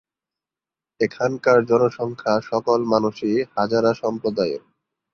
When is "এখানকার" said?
0.99-1.59